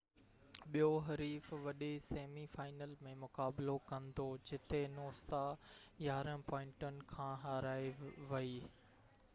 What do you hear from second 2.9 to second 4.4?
۾ مقابلو ڪندو